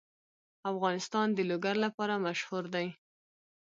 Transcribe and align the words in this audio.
افغانستان 0.71 1.27
د 1.33 1.39
لوگر 1.49 1.75
لپاره 1.85 2.21
مشهور 2.25 2.63
دی. 2.73 2.87